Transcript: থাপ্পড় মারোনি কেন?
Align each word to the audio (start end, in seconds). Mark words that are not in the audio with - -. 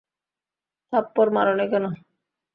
থাপ্পড় 0.93 1.29
মারোনি 1.35 1.65
কেন? 1.71 1.85